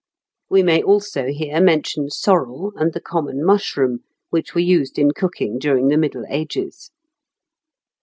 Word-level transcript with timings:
We 0.49 0.63
may 0.63 0.81
also 0.81 1.27
here 1.27 1.61
mention 1.61 2.09
sorrel 2.09 2.73
and 2.75 2.91
the 2.91 2.99
common 2.99 3.45
mushroom, 3.45 3.99
which 4.31 4.55
were 4.55 4.61
used 4.61 4.97
in 4.97 5.11
cooking 5.11 5.59
during 5.59 5.89
the 5.89 5.97
Middle 5.97 6.25
Ages. 6.27 6.89